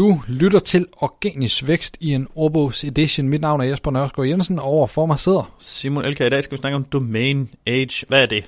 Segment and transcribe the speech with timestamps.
[0.00, 3.28] Du lytter til Organisk Vækst i en Orbos Edition.
[3.28, 5.54] Mit navn er Jesper Nørskov Jensen, og over for mig sidder...
[5.58, 8.06] Simon Elka, i dag skal vi snakke om domain age.
[8.08, 8.44] Hvad er det?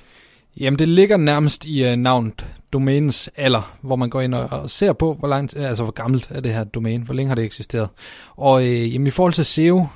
[0.57, 4.69] Jamen, det ligger nærmest i uh, navnet domænens alder, hvor man går ind og, og
[4.69, 7.45] ser på, hvor langt, altså hvor gammelt er det her domæne, hvor længe har det
[7.45, 7.89] eksisteret.
[8.35, 9.87] Og øh, jamen, i forhold til SEO,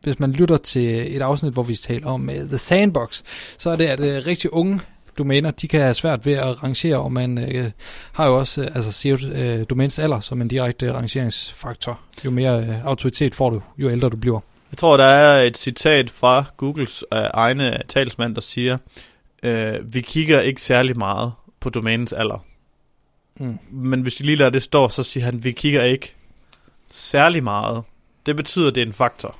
[0.00, 3.22] hvis man lytter til et afsnit, hvor vi taler om uh, The Sandbox,
[3.58, 4.80] så er det, at uh, rigtig unge
[5.20, 7.70] domæner, de kan have svært ved at rangere, og man øh,
[8.12, 12.00] har jo også øh, altså SEO øh, domæns alder som en direkte rangeringsfaktor.
[12.24, 14.40] Jo mere øh, autoritet får du, jo ældre du bliver.
[14.72, 18.78] Jeg tror, der er et citat fra Googles øh, egne talsmand, der siger,
[19.42, 22.44] øh, vi kigger ikke særlig meget på domænens alder.
[23.40, 23.58] Mm.
[23.70, 26.14] Men hvis vi lige lader det stå, så siger han, vi kigger ikke
[26.90, 27.82] særlig meget.
[28.26, 29.36] Det betyder, det er en faktor.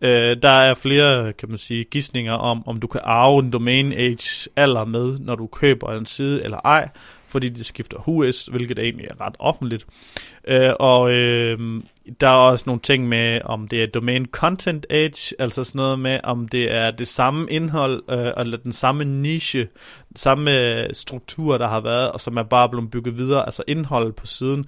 [0.00, 3.92] Øh, der er flere, kan man sige, gissninger om, om du kan arve en domain
[3.92, 6.88] age alder med, når du køber en side eller ej,
[7.34, 9.86] fordi det skifter HUS, hvilket egentlig er ret offentligt.
[10.48, 11.82] Øh, og øh,
[12.20, 15.98] der er også nogle ting med, om det er domain content age, altså sådan noget
[15.98, 19.68] med, om det er det samme indhold, øh, eller den samme niche,
[20.16, 24.14] samme øh, struktur, der har været, og som er bare blevet bygget videre, altså indholdet
[24.14, 24.64] på siden,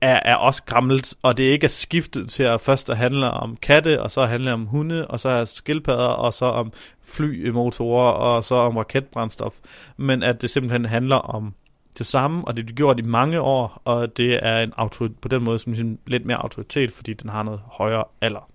[0.00, 3.56] er, er også gammelt, og det ikke er skiftet til at først at handle om
[3.56, 6.72] katte, og så handle om hunde, og så er skildpadder, og så om
[7.04, 9.54] flymotorer, og så om raketbrændstof,
[9.96, 11.54] men at det simpelthen handler om
[11.98, 15.28] det samme, og det er gjort i mange år, og det er en autoritet, på
[15.28, 18.48] den måde som ligesom lidt mere autoritet, fordi den har noget højere alder.